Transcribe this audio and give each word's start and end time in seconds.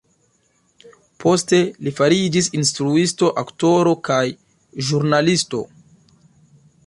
Poste 1.23 1.59
li 1.87 1.93
fariĝis 1.99 2.49
instruisto, 2.59 3.29
aktoro 3.43 3.95
kaj 4.09 4.23
ĵurnalisto. 4.89 5.63